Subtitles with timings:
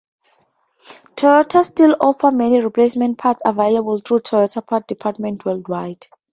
[1.13, 6.07] Toyota still offers many replacement parts, available through Toyota parts departments worldwide.